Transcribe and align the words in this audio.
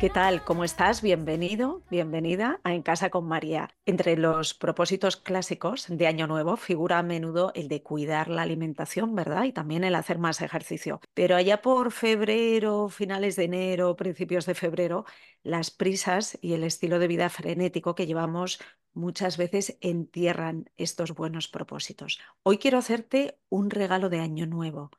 ¿Qué 0.00 0.10
tal? 0.10 0.44
¿Cómo 0.44 0.64
estás? 0.64 1.02
Bienvenido, 1.02 1.82
bienvenida 1.88 2.60
a 2.64 2.74
En 2.74 2.82
Casa 2.82 3.10
con 3.10 3.26
María. 3.26 3.70
Entre 3.86 4.16
los 4.16 4.52
propósitos 4.52 5.16
clásicos 5.16 5.86
de 5.88 6.06
Año 6.06 6.26
Nuevo 6.26 6.56
figura 6.56 6.98
a 6.98 7.02
menudo 7.02 7.52
el 7.54 7.68
de 7.68 7.82
cuidar 7.82 8.28
la 8.28 8.42
alimentación, 8.42 9.14
¿verdad? 9.14 9.44
Y 9.44 9.52
también 9.52 9.84
el 9.84 9.94
hacer 9.94 10.18
más 10.18 10.42
ejercicio. 10.42 11.00
Pero 11.14 11.36
allá 11.36 11.62
por 11.62 11.92
febrero, 11.92 12.88
finales 12.88 13.36
de 13.36 13.44
enero, 13.44 13.96
principios 13.96 14.46
de 14.46 14.54
febrero, 14.54 15.06
las 15.42 15.70
prisas 15.70 16.38
y 16.42 16.54
el 16.54 16.64
estilo 16.64 16.98
de 16.98 17.08
vida 17.08 17.30
frenético 17.30 17.94
que 17.94 18.06
llevamos 18.06 18.60
muchas 18.94 19.36
veces 19.36 19.78
entierran 19.80 20.70
estos 20.76 21.14
buenos 21.14 21.48
propósitos. 21.48 22.20
Hoy 22.42 22.58
quiero 22.58 22.78
hacerte 22.78 23.38
un 23.48 23.70
regalo 23.70 24.10
de 24.10 24.20
Año 24.20 24.46
Nuevo 24.46 24.90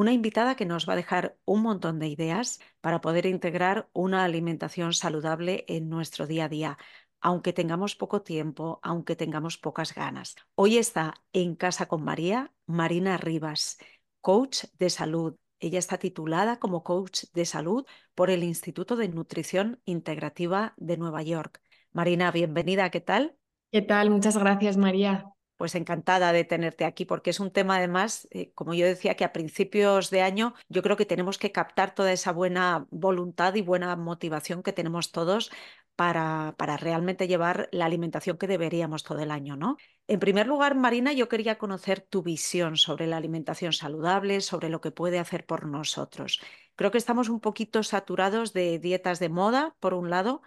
una 0.00 0.12
invitada 0.14 0.54
que 0.54 0.64
nos 0.64 0.88
va 0.88 0.94
a 0.94 0.96
dejar 0.96 1.36
un 1.44 1.60
montón 1.60 1.98
de 1.98 2.08
ideas 2.08 2.58
para 2.80 3.02
poder 3.02 3.26
integrar 3.26 3.90
una 3.92 4.24
alimentación 4.24 4.94
saludable 4.94 5.66
en 5.68 5.90
nuestro 5.90 6.26
día 6.26 6.46
a 6.46 6.48
día, 6.48 6.78
aunque 7.20 7.52
tengamos 7.52 7.96
poco 7.96 8.22
tiempo, 8.22 8.80
aunque 8.82 9.14
tengamos 9.14 9.58
pocas 9.58 9.94
ganas. 9.94 10.36
Hoy 10.54 10.78
está 10.78 11.22
en 11.34 11.54
casa 11.54 11.84
con 11.84 12.02
María, 12.02 12.50
Marina 12.64 13.18
Rivas, 13.18 13.76
coach 14.22 14.64
de 14.78 14.88
salud. 14.88 15.36
Ella 15.58 15.78
está 15.78 15.98
titulada 15.98 16.58
como 16.58 16.82
coach 16.82 17.24
de 17.34 17.44
salud 17.44 17.84
por 18.14 18.30
el 18.30 18.42
Instituto 18.42 18.96
de 18.96 19.08
Nutrición 19.08 19.82
Integrativa 19.84 20.72
de 20.78 20.96
Nueva 20.96 21.22
York. 21.22 21.60
Marina, 21.92 22.30
bienvenida, 22.30 22.88
¿qué 22.88 23.02
tal? 23.02 23.36
¿Qué 23.70 23.82
tal? 23.82 24.08
Muchas 24.08 24.38
gracias, 24.38 24.78
María 24.78 25.34
pues 25.60 25.74
encantada 25.74 26.32
de 26.32 26.44
tenerte 26.44 26.86
aquí, 26.86 27.04
porque 27.04 27.28
es 27.28 27.38
un 27.38 27.50
tema 27.50 27.76
además, 27.76 28.26
eh, 28.30 28.50
como 28.54 28.72
yo 28.72 28.86
decía, 28.86 29.14
que 29.14 29.26
a 29.26 29.32
principios 29.34 30.08
de 30.08 30.22
año 30.22 30.54
yo 30.70 30.80
creo 30.82 30.96
que 30.96 31.04
tenemos 31.04 31.36
que 31.36 31.52
captar 31.52 31.94
toda 31.94 32.12
esa 32.12 32.32
buena 32.32 32.86
voluntad 32.90 33.54
y 33.56 33.60
buena 33.60 33.94
motivación 33.94 34.62
que 34.62 34.72
tenemos 34.72 35.12
todos 35.12 35.50
para, 35.96 36.54
para, 36.56 36.78
realmente 36.78 37.28
llevar 37.28 37.68
la 37.72 37.84
alimentación 37.84 38.38
que 38.38 38.46
deberíamos 38.46 39.04
todo 39.04 39.18
el 39.18 39.30
año, 39.30 39.54
¿no? 39.54 39.76
En 40.06 40.18
primer 40.18 40.46
lugar, 40.46 40.76
Marina, 40.76 41.12
yo 41.12 41.28
quería 41.28 41.58
conocer 41.58 42.00
tu 42.00 42.22
visión 42.22 42.78
sobre 42.78 43.06
la 43.06 43.18
alimentación 43.18 43.74
saludable, 43.74 44.40
sobre 44.40 44.70
lo 44.70 44.80
que 44.80 44.92
puede 44.92 45.18
hacer 45.18 45.44
por 45.44 45.66
nosotros. 45.66 46.40
Creo 46.74 46.90
que 46.90 46.96
estamos 46.96 47.28
un 47.28 47.40
poquito 47.40 47.82
saturados 47.82 48.54
de 48.54 48.78
dietas 48.78 49.18
de 49.18 49.28
moda, 49.28 49.76
por 49.78 49.92
un 49.92 50.08
lado, 50.08 50.40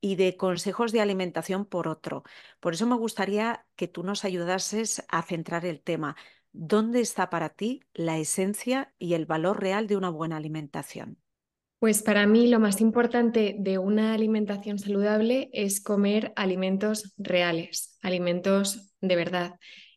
y 0.00 0.16
de 0.16 0.36
consejos 0.36 0.92
de 0.92 1.00
alimentación 1.00 1.64
por 1.64 1.88
otro. 1.88 2.24
Por 2.60 2.74
eso 2.74 2.86
me 2.86 2.96
gustaría 2.96 3.66
que 3.76 3.88
tú 3.88 4.02
nos 4.02 4.24
ayudases 4.24 5.04
a 5.08 5.22
centrar 5.22 5.66
el 5.66 5.80
tema. 5.80 6.16
¿Dónde 6.52 7.00
está 7.00 7.30
para 7.30 7.50
ti 7.50 7.82
la 7.92 8.18
esencia 8.18 8.92
y 8.98 9.14
el 9.14 9.26
valor 9.26 9.60
real 9.60 9.86
de 9.86 9.96
una 9.96 10.10
buena 10.10 10.36
alimentación? 10.36 11.18
Pues 11.78 12.02
para 12.02 12.26
mí 12.26 12.46
lo 12.48 12.60
más 12.60 12.80
importante 12.82 13.56
de 13.58 13.78
una 13.78 14.12
alimentación 14.12 14.78
saludable 14.78 15.48
es 15.52 15.80
comer 15.80 16.32
alimentos 16.36 17.14
reales, 17.16 17.98
alimentos 18.02 18.92
de 19.00 19.16
verdad, 19.16 19.54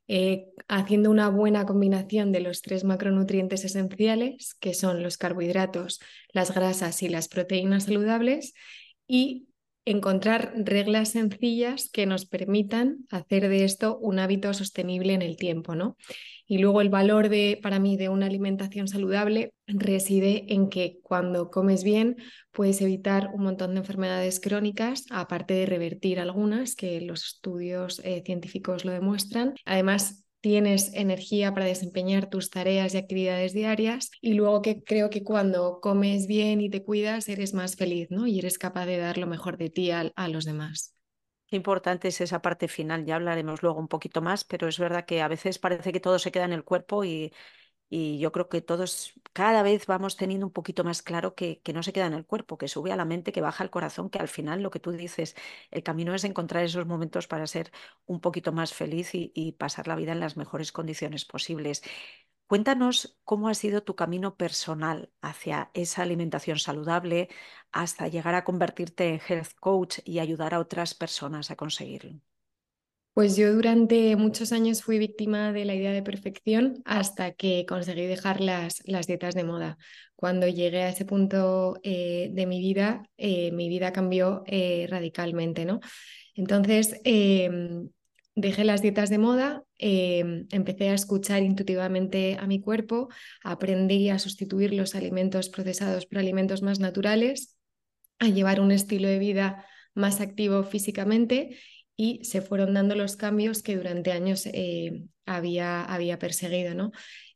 eh, 0.08 0.46
haciendo 0.69 1.09
una 1.09 1.30
buena 1.30 1.66
combinación 1.66 2.31
de 2.31 2.40
los 2.40 2.62
tres 2.62 2.84
macronutrientes 2.84 3.66
esenciales, 3.66 4.56
que 4.62 4.74
son 4.74 5.03
los 5.03 5.18
carbohidratos, 5.18 6.00
las 6.30 6.53
grasas 6.53 7.02
y 7.03 7.09
las 7.09 7.28
proteínas 7.28 7.86
saludables, 7.86 8.53
y 9.08 9.47
encontrar 9.86 10.54
reglas 10.56 11.10
sencillas 11.10 11.90
que 11.92 12.06
nos 12.06 12.26
permitan 12.26 13.06
hacer 13.10 13.50
de 13.50 13.66
esto 13.66 13.98
un 14.00 14.20
hábito 14.20 14.54
sostenible 14.54 15.14
en 15.14 15.22
el 15.22 15.36
tiempo, 15.36 15.76
¿no? 15.76 15.98
Y 16.46 16.58
luego 16.58 16.82
el 16.82 16.90
valor 16.90 17.30
de, 17.30 17.60
para 17.62 17.80
mí 17.80 17.98
de 17.98 18.10
una 18.10 18.26
alimentación 18.26 18.88
saludable 18.88 19.54
reside 19.66 20.54
en 20.54 20.70
que 20.70 21.00
cuando 21.02 21.50
comes 21.50 21.84
bien 21.84 22.18
puedes 22.52 22.82
evitar 22.82 23.30
un 23.34 23.44
montón 23.44 23.74
de 23.74 23.80
enfermedades 23.80 24.40
crónicas, 24.40 25.06
aparte 25.10 25.54
de 25.54 25.66
revertir 25.66 26.20
algunas, 26.20 26.76
que 26.76 27.02
los 27.02 27.26
estudios 27.26 28.00
eh, 28.04 28.24
científicos 28.26 28.86
lo 28.86 28.92
demuestran. 28.92 29.56
Además, 29.66 30.23
tienes 30.44 30.94
energía 30.94 31.54
para 31.54 31.66
desempeñar 31.66 32.30
tus 32.30 32.50
tareas 32.50 32.94
y 32.94 32.98
actividades 32.98 33.54
diarias 33.54 34.12
y 34.20 34.34
luego 34.34 34.62
que 34.62 34.84
creo 34.84 35.09
que 35.09 35.24
cuando 35.24 35.80
comes 35.81 36.28
bien 36.28 36.59
y 36.59 36.70
te 36.70 36.84
cuidas 36.84 37.30
eres 37.30 37.54
más 37.54 37.78
feliz, 37.78 38.09
¿no? 38.12 38.28
Y 38.28 38.40
eres 38.40 38.58
capaz 38.58 38.86
de 38.86 38.98
dar 38.98 39.18
lo 39.18 39.26
mejor 39.26 39.56
de 39.58 39.70
ti 39.70 39.92
a, 39.92 40.12
a 40.18 40.28
los 40.28 40.44
demás. 40.44 40.98
Qué 41.48 41.56
importante 41.56 42.09
es 42.09 42.20
esa 42.20 42.42
parte 42.42 42.68
final, 42.68 43.06
ya 43.06 43.16
hablaremos 43.16 43.64
luego 43.64 43.80
un 43.80 43.88
poquito 43.88 44.22
más, 44.22 44.44
pero 44.44 44.68
es 44.68 44.78
verdad 44.80 45.06
que 45.06 45.22
a 45.22 45.30
veces 45.30 45.59
parece 45.59 45.94
que 45.94 46.02
todo 46.02 46.20
se 46.20 46.31
queda 46.31 46.44
en 46.44 46.54
el 46.54 46.66
cuerpo 46.66 47.06
y 47.06 47.31
y 47.96 48.18
yo 48.18 48.31
creo 48.31 48.50
que 48.50 48.62
todos 48.62 49.14
cada 49.34 49.62
vez 49.62 49.86
vamos 49.86 50.18
teniendo 50.18 50.48
un 50.48 50.52
poquito 50.52 50.84
más 50.84 51.04
claro 51.04 51.36
que, 51.36 51.62
no 51.76 51.84
se 51.84 51.94
queda 51.94 52.08
en 52.08 52.14
el 52.14 52.26
cuerpo, 52.26 52.58
que 52.58 52.68
sube 52.68 52.92
a 52.92 52.96
la 52.96 53.06
mente, 53.06 53.31
que 53.31 53.42
baja 53.42 53.64
al 53.64 53.70
corazón, 53.70 54.09
que 54.09 54.18
al 54.18 54.28
final 54.28 54.64
lo 54.64 54.72
que 54.72 54.80
tú 54.80 54.92
dices, 54.92 55.36
el 55.70 55.84
camino 55.84 56.16
es 56.16 56.24
encontrar 56.24 56.64
esos 56.64 56.88
momentos 56.88 57.28
para 57.28 57.46
ser 57.46 57.72
un 58.08 58.20
poquito 58.20 58.52
más 58.52 58.74
feliz 58.74 59.12
y 59.14 59.52
pasar 59.59 59.88
la 59.88 59.96
vida 59.96 60.12
en 60.12 60.20
las 60.20 60.38
mejores 60.38 60.72
condiciones 60.72 61.24
posibles. 61.26 61.84
Cuéntanos 62.48 63.20
cómo 63.24 63.48
ha 63.48 63.54
sido 63.54 63.84
tu 63.84 63.96
camino 63.96 64.38
personal 64.38 65.12
hacia 65.22 65.70
esa 65.75 66.02
alimentación 66.02 66.58
saludable 66.60 67.30
hasta 67.72 68.08
llegar 68.08 68.34
a 68.36 68.44
convertirte 68.44 69.10
en 69.10 69.22
health 69.28 69.54
coach 69.60 70.00
y 70.04 70.18
ayudar 70.20 70.56
a 70.56 70.60
otras 70.60 70.96
personas 70.96 71.52
a 71.52 71.56
conseguirlo. 71.56 72.20
Pues 73.13 73.35
yo 73.38 73.53
durante 73.53 74.16
muchos 74.16 74.51
años 74.51 74.81
fui 74.81 74.97
víctima 74.97 75.53
de 75.53 75.66
la 75.66 75.75
idea 75.75 75.91
de 75.91 76.01
perfección 76.01 76.81
hasta 76.84 77.34
que 77.34 77.63
conseguí 77.68 78.07
dejar 78.07 78.41
las, 78.41 78.81
las 78.85 79.06
dietas 79.06 79.35
de 79.35 79.44
moda. 79.44 79.78
Cuando 80.16 80.47
llegué 80.47 80.81
a 80.81 80.90
ese 80.90 81.06
punto 81.06 81.79
eh, 81.84 82.29
de 82.31 82.46
mi 82.47 82.59
vida, 82.59 83.03
eh, 83.18 83.51
mi 83.51 83.69
vida 83.69 83.94
cambió 83.94 84.41
eh, 84.47 84.88
radicalmente, 84.90 85.63
¿no? 85.63 85.79
Entonces, 86.34 87.00
em, 87.03 87.90
dejé 88.34 88.63
las 88.63 88.81
dietas 88.81 89.12
de 89.12 89.19
moda, 89.19 89.63
em, 89.78 90.47
empecé 90.51 90.90
a 90.90 90.95
escuchar 90.95 91.44
intuitivamente 91.44 92.38
a 92.40 92.47
mi 92.47 92.62
cuerpo, 92.62 93.09
aprendí 93.44 94.09
a 94.09 94.18
sustituir 94.18 94.74
los 94.74 94.95
alimentos 94.95 95.50
procesados 95.50 96.07
por 96.07 96.18
alimentos 96.18 96.63
más 96.63 96.80
naturales, 96.80 97.57
a 98.18 98.28
llevar 98.30 98.59
un 98.59 98.72
estilo 98.72 99.07
de 99.07 99.19
vida 99.19 99.68
más 99.94 100.19
activo 100.19 100.63
físicamente 100.63 101.59
y 102.03 102.19
se 102.25 102.41
fueron 102.41 102.74
dando 102.74 102.96
los 102.96 103.16
cambios 103.16 103.64
que 103.64 103.78
durante 103.78 104.12
años 104.12 104.46
eh, 104.47 105.06
había, 105.25 105.86
había 105.86 106.19
perseguido. 106.19 106.75
¿no? 106.75 106.91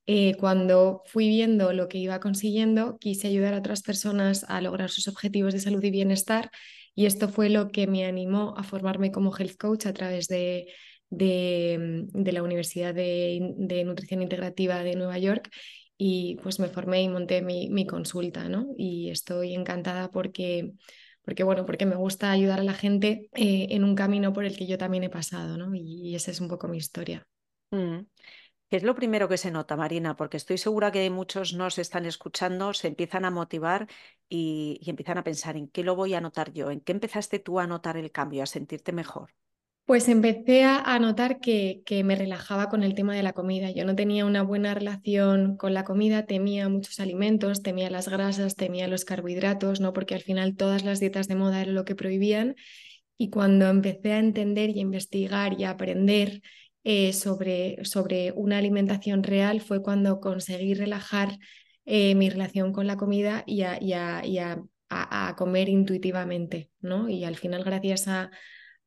Eh, 0.07 0.35
cuando 0.37 1.03
fui 1.05 1.29
viendo 1.29 1.71
lo 1.71 1.87
que 1.87 1.99
iba 1.99 2.19
consiguiendo, 2.19 2.97
quise 2.97 3.29
ayudar 3.29 3.53
a 3.53 3.59
otras 3.59 3.81
personas 3.81 4.45
a 4.49 4.59
lograr 4.59 4.89
sus 4.89 5.07
objetivos 5.07 5.53
de 5.53 5.61
salud 5.61 5.81
y 5.81 5.89
bienestar 5.89 6.51
y 6.95 7.05
esto 7.05 7.29
fue 7.29 7.49
lo 7.49 7.69
que 7.69 7.87
me 7.87 8.05
animó 8.05 8.55
a 8.57 8.63
formarme 8.63 9.09
como 9.09 9.33
health 9.33 9.55
coach 9.57 9.85
a 9.85 9.93
través 9.93 10.27
de, 10.27 10.67
de, 11.09 12.05
de 12.11 12.31
la 12.33 12.43
Universidad 12.43 12.93
de, 12.93 13.53
de, 13.55 13.85
Nutrición 13.85 14.21
Integrativa 14.21 14.83
de 14.83 14.95
Nueva 14.95 15.17
York 15.17 15.49
y 15.97 16.37
pues 16.43 16.59
me 16.59 16.67
formé 16.67 17.03
y 17.03 17.07
monté 17.07 17.41
mi, 17.41 17.69
mi 17.69 17.85
consulta, 17.87 18.49
¿no? 18.49 18.73
Y 18.77 19.11
estoy 19.11 19.53
encantada 19.53 20.11
porque 20.11 20.73
porque 21.27 21.43
bueno, 21.43 21.65
porque 21.65 21.85
me 21.85 21.97
gusta 21.97 22.31
ayudar 22.31 22.61
a 22.61 22.63
la 22.63 22.73
gente 22.73 23.29
eh, 23.33 23.67
en 23.71 23.83
un 23.83 23.95
camino 23.95 24.31
por 24.31 24.45
el 24.45 24.55
que 24.55 24.65
yo 24.65 24.77
también 24.77 25.03
he 25.03 25.09
pasado, 25.09 25.57
¿no? 25.57 25.75
Y, 25.75 26.15
esa 26.15 26.31
es 26.31 26.39
un 26.39 26.47
poco 26.47 26.69
mi 26.69 26.77
historia. 26.77 27.27
Mm. 27.69 28.05
¿Qué 28.69 28.77
es 28.77 28.83
lo 28.83 28.95
primero 28.95 29.27
que 29.27 29.37
se 29.37 29.51
nota, 29.51 29.75
Marina? 29.75 30.15
Porque 30.15 30.37
estoy 30.37 30.57
segura 30.57 30.89
que 30.89 31.09
muchos 31.09 31.53
nos 31.53 31.79
están 31.79 32.05
escuchando, 32.05 32.73
se 32.73 32.87
empiezan 32.87 33.25
a 33.25 33.29
motivar 33.29 33.89
y, 34.29 34.79
y 34.81 34.89
empiezan 34.89 35.17
a 35.17 35.25
pensar 35.25 35.57
en 35.57 35.67
qué 35.67 35.83
lo 35.83 35.97
voy 35.97 36.13
a 36.13 36.21
notar 36.21 36.53
yo, 36.53 36.71
en 36.71 36.79
qué 36.79 36.93
empezaste 36.93 37.39
tú 37.39 37.59
a 37.59 37.67
notar 37.67 37.97
el 37.97 38.09
cambio, 38.09 38.43
a 38.43 38.45
sentirte 38.45 38.93
mejor. 38.93 39.33
Pues 39.87 40.09
empecé 40.09 40.65
a, 40.65 40.99
notar 40.99 41.39
que, 41.39 41.81
que, 41.85 42.03
me 42.03 42.17
relajaba 42.17 42.67
con 42.67 42.83
el 42.83 42.93
tema 42.93 43.15
de 43.15 43.23
la 43.23 43.31
comida. 43.31 43.71
Yo 43.71 43.85
no 43.85 43.95
tenía 43.95 44.25
una 44.25 44.41
buena 44.43 44.73
relación 44.73 45.55
con 45.55 45.73
la 45.73 45.85
comida, 45.85 46.25
temía 46.25 46.67
muchos 46.67 46.99
alimentos, 46.99 47.63
temía 47.63 47.89
las 47.89 48.09
grasas, 48.09 48.55
temía 48.57 48.89
los 48.89 49.05
carbohidratos, 49.05 49.79
¿no? 49.79 49.93
Porque 49.93 50.13
al 50.13 50.21
final 50.21 50.57
todas 50.57 50.83
las 50.83 50.99
dietas 50.99 51.29
de 51.29 51.35
moda 51.35 51.61
eran 51.61 51.73
lo 51.73 51.85
que 51.85 51.95
prohibían. 51.95 52.55
Y 53.17 53.29
cuando 53.29 53.67
empecé 53.67 54.11
a 54.11 54.19
entender 54.19 54.71
y 54.71 54.79
a 54.79 54.81
investigar 54.81 55.57
y 55.57 55.63
a 55.63 55.69
aprender 55.69 56.41
eh, 56.83 57.13
sobre, 57.13 57.85
sobre 57.85 58.33
una 58.33 58.57
alimentación 58.57 59.23
real 59.23 59.61
fue 59.61 59.81
cuando 59.81 60.19
conseguí 60.19 60.73
relajar 60.73 61.39
eh, 61.85 62.13
mi 62.15 62.29
relación 62.29 62.73
con 62.73 62.87
la 62.87 62.97
comida 62.97 63.45
y 63.47 63.61
a, 63.61 63.79
a 64.19 64.61
a, 64.89 65.35
comer 65.37 65.69
intuitivamente, 65.69 66.71
¿no? 66.81 67.09
Y 67.09 67.23
al 67.23 67.35
final, 67.35 67.63
gracias 67.63 68.07
a, 68.07 68.31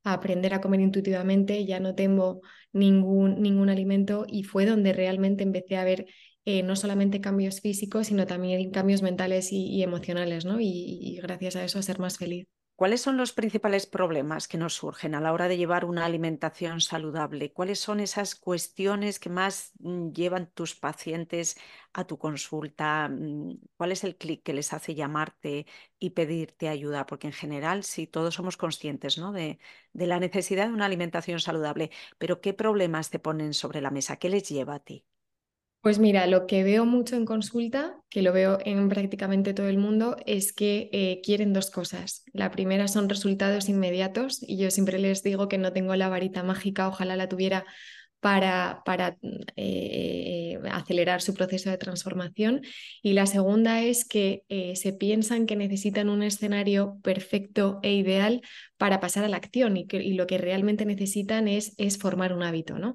aprender 0.04 0.54
a 0.54 0.60
comer 0.60 0.80
intuitivamente, 0.80 1.64
ya 1.66 1.80
no 1.80 1.94
tengo 1.94 2.40
ningún, 2.72 3.40
ningún 3.42 3.68
alimento 3.70 4.26
y 4.28 4.44
fue 4.44 4.66
donde 4.66 4.92
realmente 4.92 5.42
empecé 5.42 5.76
a 5.76 5.84
ver 5.84 6.06
eh, 6.44 6.62
no 6.62 6.76
solamente 6.76 7.20
cambios 7.20 7.60
físicos, 7.60 8.08
sino 8.08 8.26
también 8.26 8.70
cambios 8.70 9.02
mentales 9.02 9.52
y, 9.52 9.82
emocionales, 9.82 10.44
¿no? 10.44 10.60
y 10.60 11.18
gracias 11.22 11.56
a 11.56 11.64
eso 11.64 11.78
a 11.78 11.82
ser 11.82 11.98
más 11.98 12.18
feliz. 12.18 12.46
¿Cuáles 12.80 13.02
son 13.02 13.18
los 13.18 13.34
principales 13.34 13.86
problemas 13.86 14.48
que 14.48 14.56
nos 14.56 14.72
surgen 14.74 15.14
a 15.14 15.20
la 15.20 15.34
hora 15.34 15.48
de 15.48 15.58
llevar 15.58 15.84
una 15.84 16.06
alimentación 16.06 16.80
saludable? 16.80 17.52
¿Cuáles 17.52 17.78
son 17.78 18.00
esas 18.00 18.34
cuestiones 18.34 19.20
que 19.20 19.28
más 19.28 19.72
mm, 19.80 20.12
llevan 20.12 20.50
tus 20.52 20.74
pacientes 20.74 21.58
a 21.92 22.06
tu 22.06 22.16
consulta? 22.18 23.08
Mm, 23.10 23.58
¿Cuál 23.76 23.92
es 23.92 24.02
el 24.02 24.16
clic 24.16 24.42
que 24.42 24.54
les 24.54 24.72
hace 24.72 24.94
llamarte 24.94 25.66
y 25.98 26.10
pedirte 26.10 26.68
ayuda? 26.70 27.04
Porque 27.04 27.26
en 27.26 27.34
general, 27.34 27.84
sí, 27.84 28.06
todos 28.06 28.34
somos 28.34 28.56
conscientes 28.56 29.18
¿no? 29.18 29.30
de, 29.32 29.58
de 29.92 30.06
la 30.06 30.18
necesidad 30.18 30.66
de 30.68 30.72
una 30.72 30.86
alimentación 30.86 31.38
saludable, 31.38 31.90
pero 32.16 32.40
¿qué 32.40 32.54
problemas 32.54 33.10
te 33.10 33.18
ponen 33.18 33.52
sobre 33.52 33.82
la 33.82 33.90
mesa? 33.90 34.16
¿Qué 34.16 34.30
les 34.30 34.48
lleva 34.48 34.76
a 34.76 34.80
ti? 34.80 35.04
Pues 35.82 35.98
mira, 35.98 36.26
lo 36.26 36.46
que 36.46 36.62
veo 36.64 36.84
mucho 36.86 37.16
en 37.16 37.24
consulta, 37.26 37.99
que 38.10 38.22
lo 38.22 38.32
veo 38.32 38.58
en 38.64 38.88
prácticamente 38.88 39.54
todo 39.54 39.68
el 39.68 39.78
mundo, 39.78 40.16
es 40.26 40.52
que 40.52 40.90
eh, 40.92 41.20
quieren 41.22 41.52
dos 41.52 41.70
cosas. 41.70 42.24
La 42.32 42.50
primera 42.50 42.88
son 42.88 43.08
resultados 43.08 43.68
inmediatos 43.68 44.42
y 44.42 44.58
yo 44.58 44.70
siempre 44.70 44.98
les 44.98 45.22
digo 45.22 45.48
que 45.48 45.58
no 45.58 45.72
tengo 45.72 45.94
la 45.94 46.08
varita 46.08 46.42
mágica, 46.42 46.88
ojalá 46.88 47.16
la 47.16 47.28
tuviera 47.28 47.64
para, 48.18 48.82
para 48.84 49.16
eh, 49.56 50.58
acelerar 50.72 51.22
su 51.22 51.34
proceso 51.34 51.70
de 51.70 51.78
transformación. 51.78 52.62
Y 53.00 53.14
la 53.14 53.26
segunda 53.26 53.80
es 53.82 54.04
que 54.04 54.42
eh, 54.48 54.74
se 54.76 54.92
piensan 54.92 55.46
que 55.46 55.56
necesitan 55.56 56.08
un 56.08 56.22
escenario 56.22 56.98
perfecto 57.02 57.78
e 57.82 57.94
ideal 57.94 58.42
para 58.76 59.00
pasar 59.00 59.24
a 59.24 59.28
la 59.28 59.36
acción 59.36 59.76
y, 59.76 59.86
que, 59.86 60.02
y 60.02 60.14
lo 60.14 60.26
que 60.26 60.38
realmente 60.38 60.84
necesitan 60.84 61.48
es, 61.48 61.74
es 61.78 61.96
formar 61.96 62.32
un 62.32 62.42
hábito, 62.42 62.78
¿no? 62.78 62.94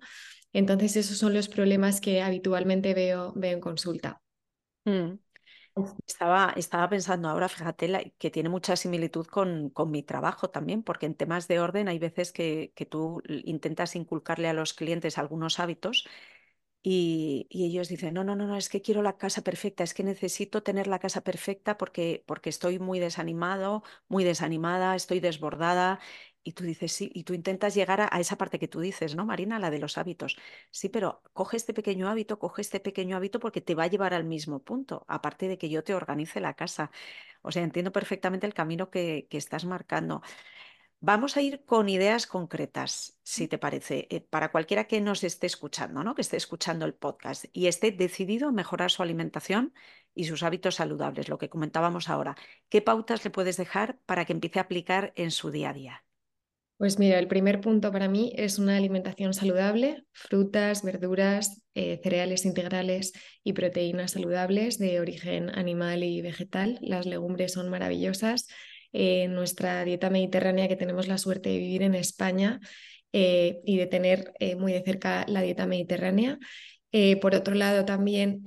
Entonces, 0.53 0.95
esos 0.95 1.17
son 1.17 1.33
los 1.33 1.49
problemas 1.49 1.99
que 1.99 2.21
habitualmente 2.21 2.93
veo, 2.93 3.33
veo 3.35 3.53
en 3.53 3.59
consulta. 3.59 4.21
Mm. 4.85 5.19
Estaba, 6.07 6.53
estaba, 6.55 6.89
pensando 6.89 7.29
ahora, 7.29 7.49
fíjate, 7.49 8.13
que 8.17 8.31
tiene 8.31 8.49
mucha 8.49 8.77
similitud 8.77 9.25
con, 9.27 9.69
con, 9.71 9.91
mi 9.91 10.03
trabajo 10.03 10.49
también, 10.49 10.83
porque 10.83 11.05
en 11.05 11.15
temas 11.15 11.47
de 11.49 11.59
orden 11.59 11.89
hay 11.89 11.99
veces 11.99 12.31
que, 12.31 12.71
que 12.75 12.85
tú 12.85 13.21
intentas 13.27 13.95
inculcarle 13.97 14.47
a 14.47 14.53
los 14.53 14.73
clientes 14.73 15.17
algunos 15.17 15.59
hábitos 15.59 16.07
y, 16.83 17.47
ellos 17.51 17.89
dicen, 17.89 18.13
no, 18.13 18.23
no, 18.23 18.35
no, 18.35 18.47
no, 18.47 18.57
es 18.57 18.69
que 18.69 18.81
quiero 18.81 19.01
la 19.01 19.17
casa 19.17 19.43
perfecta, 19.43 19.83
es 19.83 19.93
que 19.95 20.03
necesito 20.03 20.63
tener 20.63 20.87
la 20.87 20.99
casa 20.99 21.21
perfecta 21.21 21.77
porque, 21.77 22.23
porque 22.27 22.49
estoy 22.49 22.79
muy 22.79 22.99
desanimado, 22.99 23.83
muy 24.07 24.23
desanimada, 24.23 24.95
estoy 24.95 25.19
desbordada. 25.19 25.99
Y 26.47 26.53
tú 26.53 26.63
dices, 26.63 26.91
sí, 26.91 27.11
y 27.13 27.23
tú 27.23 27.33
intentas 27.33 27.73
llegar 27.73 28.01
a, 28.01 28.19
esa 28.19 28.37
parte 28.37 28.59
que 28.59 28.67
tú 28.67 28.79
dices, 28.79 29.15
¿no, 29.15 29.25
Marina? 29.25 29.57
La 29.59 29.71
de 29.71 29.79
los 29.79 29.97
hábitos. 29.97 30.37
Sí, 30.69 30.89
pero 30.89 31.23
coge 31.33 31.57
este 31.57 31.73
pequeño 31.73 32.07
hábito, 32.07 32.37
coge 32.39 32.61
este 32.61 32.79
pequeño 32.79 33.17
hábito 33.17 33.39
porque 33.39 33.61
te 33.61 33.73
va 33.75 33.83
a 33.83 33.87
llevar 33.87 34.13
al 34.13 34.25
mismo 34.25 34.63
punto, 34.63 35.05
aparte 35.07 35.47
de 35.47 35.57
que 35.57 35.69
yo 35.69 35.83
te 35.83 35.95
organice 35.95 36.39
la 36.39 36.53
casa. 36.53 36.91
O 37.41 37.51
sea, 37.51 37.63
entiendo 37.63 37.91
perfectamente 37.91 38.45
el 38.45 38.53
camino 38.53 38.91
que, 38.91 39.27
que 39.29 39.37
estás 39.37 39.65
marcando. 39.65 40.21
Vamos 40.99 41.37
a 41.37 41.41
ir 41.41 41.63
con 41.65 41.89
ideas 41.89 42.27
concretas, 42.27 43.19
si 43.23 43.47
te 43.47 43.57
parece, 43.57 44.07
eh, 44.09 44.21
para 44.21 44.51
cualquiera 44.51 44.85
que 44.87 45.01
nos 45.01 45.23
esté 45.23 45.47
escuchando, 45.47 46.03
¿no? 46.03 46.15
que 46.15 46.21
esté 46.21 46.37
escuchando 46.37 46.85
el 46.85 46.95
podcast 46.95 47.45
y 47.53 47.67
esté 47.67 47.91
decidido 47.91 48.49
a 48.49 48.51
mejorar 48.51 48.91
su 48.91 49.03
alimentación 49.03 49.73
y 50.15 50.25
sus 50.25 50.43
hábitos 50.43 50.75
saludables, 50.75 51.29
lo 51.29 51.37
que 51.37 51.49
comentábamos 51.49 52.09
ahora. 52.09 52.35
¿Qué 52.69 52.81
pautas 52.81 53.23
le 53.23 53.31
puedes 53.31 53.57
dejar 53.57 53.99
para 54.05 54.25
que 54.25 54.33
empiece 54.33 54.59
a 54.59 54.63
aplicar 54.63 55.13
en 55.15 55.31
su 55.31 55.51
día 55.51 55.69
a 55.71 55.73
día? 55.73 56.04
Pues 56.77 56.99
mira, 56.99 57.19
el 57.19 57.27
primer 57.27 57.61
punto 57.61 57.91
para 57.91 58.09
mí 58.09 58.33
es 58.35 58.59
una 58.59 58.75
alimentación 58.75 59.33
saludable, 59.33 60.03
frutas, 60.11 60.83
verduras, 60.83 61.63
eh, 61.73 62.01
cereales 62.03 62.45
integrales 62.45 63.13
y 63.45 63.53
proteínas 63.53 64.11
saludables 64.11 64.77
de 64.77 64.99
origen 64.99 65.49
animal 65.57 66.03
y 66.03 66.21
vegetal. 66.21 66.77
Las 66.81 67.05
legumbres 67.05 67.53
son 67.53 67.69
maravillosas 67.69 68.47
eh, 68.97 69.27
nuestra 69.27 69.83
dieta 69.83 70.09
mediterránea 70.09 70.69
que 70.69 70.77
tenemos 70.77 71.09
la 71.09 71.17
suerte 71.17 71.49
de 71.49 71.57
vivir 71.57 71.83
en 71.83 71.95
España 71.95 72.61
eh, 73.11 73.59
y 73.65 73.75
de 73.75 73.87
tener 73.87 74.31
eh, 74.39 74.55
muy 74.55 74.71
de 74.71 74.83
cerca 74.83 75.25
la 75.27 75.41
dieta 75.41 75.67
mediterránea. 75.67 76.39
por 77.21 77.35
otro 77.35 77.55
lado, 77.55 77.83
también 77.83 78.41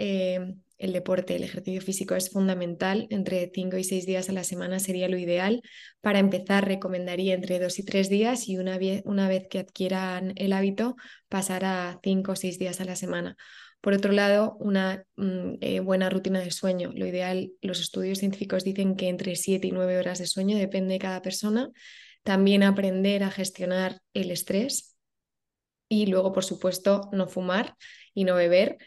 el 0.78 0.92
deporte, 0.92 1.36
el 1.36 1.42
ejercicio 1.42 1.82
físico 1.82 2.14
es 2.14 2.30
fundamental. 2.30 3.06
Entre 3.10 3.50
5 3.52 3.76
y 3.76 3.84
6 3.84 4.06
días 4.06 4.28
a 4.28 4.32
la 4.32 4.44
semana 4.44 4.78
sería 4.78 5.08
lo 5.08 5.18
ideal. 5.18 5.62
Para 6.00 6.20
empezar, 6.20 6.66
recomendaría 6.66 7.34
entre 7.34 7.58
2 7.58 7.78
y 7.80 7.84
3 7.84 8.08
días 8.08 8.48
y 8.48 8.58
una, 8.58 8.78
una 9.04 9.28
vez 9.28 9.48
que 9.50 9.58
adquieran 9.58 10.32
el 10.36 10.52
hábito, 10.52 10.96
pasar 11.28 11.64
a 11.64 12.00
5 12.02 12.32
o 12.32 12.36
6 12.36 12.58
días 12.58 12.80
a 12.80 12.84
la 12.84 12.96
semana. 12.96 13.36
Por 13.80 13.92
otro 13.92 14.12
lado, 14.12 14.56
una 14.60 15.04
mm, 15.16 15.54
eh, 15.60 15.80
buena 15.80 16.10
rutina 16.10 16.40
de 16.40 16.50
sueño. 16.50 16.92
Lo 16.94 17.06
ideal, 17.06 17.52
los 17.60 17.80
estudios 17.80 18.18
científicos 18.18 18.64
dicen 18.64 18.96
que 18.96 19.08
entre 19.08 19.36
7 19.36 19.66
y 19.66 19.72
9 19.72 19.98
horas 19.98 20.18
de 20.18 20.26
sueño 20.26 20.56
depende 20.56 20.94
de 20.94 20.98
cada 20.98 21.22
persona. 21.22 21.70
También 22.22 22.62
aprender 22.62 23.22
a 23.22 23.30
gestionar 23.30 24.00
el 24.14 24.30
estrés 24.30 24.96
y 25.88 26.06
luego, 26.06 26.32
por 26.32 26.44
supuesto, 26.44 27.08
no 27.12 27.26
fumar 27.28 27.76
y 28.14 28.24
no 28.24 28.34
beber. 28.34 28.78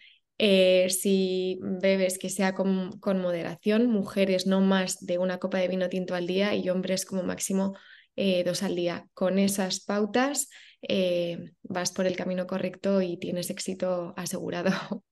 Eh, 0.44 0.90
si 0.90 1.60
bebes, 1.62 2.18
que 2.18 2.32
sea 2.32 2.56
con, 2.56 3.00
moderación, 3.22 3.86
mujeres 3.86 4.48
no 4.48 4.60
más 4.60 5.06
de 5.06 5.20
una 5.20 5.38
copa 5.38 5.60
de 5.60 5.68
vino 5.68 5.88
tinto 5.88 6.16
al 6.16 6.26
día 6.26 6.56
y 6.56 6.68
hombres 6.72 7.06
como 7.06 7.22
máximo 7.22 7.78
eh, 8.16 8.44
dos 8.44 8.64
al 8.64 8.76
día. 8.76 9.08
Con 9.14 9.38
esas 9.38 9.82
pautas 9.82 10.50
eh, 10.82 11.52
vas 11.62 11.92
por 11.92 12.08
el 12.08 12.16
camino 12.16 12.48
correcto 12.48 13.04
y 13.04 13.18
tienes 13.18 13.52
éxito 13.52 14.16
asegurado. 14.18 14.72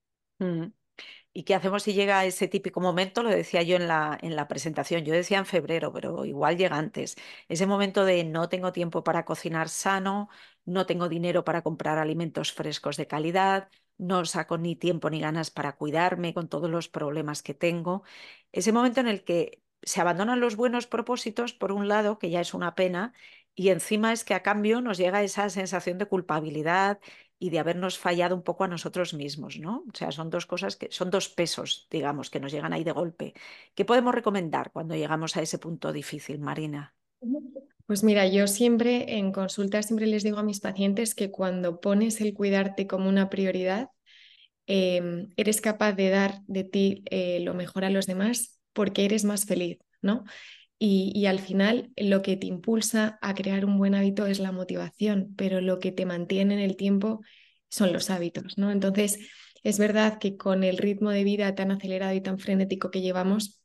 Mm. 0.42 0.72
¿Y 1.34 1.44
qué 1.44 1.54
hacemos 1.54 1.82
si 1.82 1.92
llega 1.92 2.24
ese 2.24 2.48
típico 2.48 2.80
momento? 2.80 3.22
Lo 3.22 3.28
decía 3.28 3.62
yo 3.62 3.76
en 3.76 3.88
la, 3.88 4.18
en 4.22 4.36
la 4.36 4.48
presentación, 4.48 5.04
yo 5.04 5.12
decía 5.12 5.36
en 5.36 5.44
febrero, 5.44 5.92
pero 5.92 6.24
igual 6.24 6.56
llega 6.56 6.78
antes. 6.78 7.16
Ese 7.48 7.66
momento 7.66 8.06
de 8.06 8.24
no 8.24 8.48
tengo 8.48 8.72
tiempo 8.72 9.04
para 9.04 9.26
cocinar 9.26 9.68
sano, 9.68 10.30
no 10.64 10.86
tengo 10.86 11.10
dinero 11.10 11.44
para 11.44 11.62
comprar 11.62 11.98
alimentos 11.98 12.52
frescos 12.52 12.96
de 12.96 13.06
calidad, 13.06 13.68
no 14.00 14.24
saco 14.24 14.58
ni 14.58 14.76
tiempo 14.76 15.10
ni 15.10 15.20
ganas 15.20 15.50
para 15.50 15.76
cuidarme 15.76 16.34
con 16.34 16.48
todos 16.48 16.70
los 16.70 16.88
problemas 16.88 17.42
que 17.42 17.54
tengo. 17.54 18.02
Ese 18.52 18.72
momento 18.72 19.00
en 19.00 19.08
el 19.08 19.24
que 19.24 19.62
se 19.82 20.00
abandonan 20.00 20.40
los 20.40 20.56
buenos 20.56 20.86
propósitos, 20.86 21.52
por 21.52 21.72
un 21.72 21.88
lado, 21.88 22.18
que 22.18 22.30
ya 22.30 22.40
es 22.40 22.54
una 22.54 22.74
pena, 22.74 23.12
y 23.54 23.68
encima 23.70 24.12
es 24.12 24.24
que 24.24 24.34
a 24.34 24.42
cambio 24.42 24.80
nos 24.80 24.98
llega 24.98 25.22
esa 25.22 25.48
sensación 25.50 25.98
de 25.98 26.06
culpabilidad 26.06 27.00
y 27.38 27.50
de 27.50 27.58
habernos 27.58 27.98
fallado 27.98 28.34
un 28.36 28.42
poco 28.42 28.64
a 28.64 28.68
nosotros 28.68 29.14
mismos, 29.14 29.58
¿no? 29.58 29.84
O 29.92 29.96
sea, 29.96 30.12
son 30.12 30.30
dos 30.30 30.46
cosas 30.46 30.76
que 30.76 30.88
son 30.90 31.10
dos 31.10 31.28
pesos, 31.28 31.88
digamos, 31.90 32.30
que 32.30 32.40
nos 32.40 32.52
llegan 32.52 32.72
ahí 32.72 32.84
de 32.84 32.92
golpe. 32.92 33.34
¿Qué 33.74 33.84
podemos 33.84 34.14
recomendar 34.14 34.70
cuando 34.72 34.94
llegamos 34.94 35.36
a 35.36 35.42
ese 35.42 35.58
punto 35.58 35.92
difícil, 35.92 36.38
Marina? 36.40 36.94
Pues 37.90 38.04
mira, 38.04 38.24
yo 38.28 38.46
siempre 38.46 39.18
en 39.18 39.32
consulta 39.32 39.82
siempre 39.82 40.06
les 40.06 40.22
digo 40.22 40.38
a 40.38 40.44
mis 40.44 40.60
pacientes 40.60 41.16
que 41.16 41.32
cuando 41.32 41.80
pones 41.80 42.20
el 42.20 42.34
cuidarte 42.34 42.86
como 42.86 43.08
una 43.08 43.28
prioridad, 43.28 43.88
em, 44.68 45.30
eres 45.36 45.60
capaz 45.60 45.94
de 45.94 46.08
dar 46.08 46.40
de 46.46 46.62
ti 46.62 47.02
eh, 47.10 47.40
lo 47.40 47.52
mejor 47.52 47.84
a 47.84 47.90
los 47.90 48.06
demás 48.06 48.60
porque 48.72 49.04
eres 49.06 49.24
más 49.24 49.44
feliz, 49.44 49.78
¿no? 50.02 50.22
Y, 50.78 51.26
al 51.26 51.40
final 51.40 51.90
lo 51.96 52.22
que 52.22 52.36
te 52.36 52.46
impulsa 52.46 53.18
a 53.22 53.34
crear 53.34 53.64
un 53.64 53.76
buen 53.76 53.96
hábito 53.96 54.26
es 54.26 54.38
la 54.38 54.52
motivación, 54.52 55.34
pero 55.36 55.60
lo 55.60 55.80
que 55.80 55.90
te 55.90 56.06
mantiene 56.06 56.54
en 56.54 56.60
el 56.60 56.76
tiempo 56.76 57.22
son 57.70 57.92
los 57.92 58.08
hábitos, 58.08 58.56
¿no? 58.56 58.70
Entonces, 58.70 59.18
es 59.64 59.80
verdad 59.80 60.20
que 60.20 60.36
con 60.36 60.62
el 60.62 60.78
ritmo 60.78 61.10
de 61.10 61.24
vida 61.24 61.56
tan 61.56 61.72
acelerado 61.72 62.14
y 62.14 62.20
tan 62.20 62.38
frenético 62.38 62.92
que 62.92 63.00
llevamos, 63.00 63.59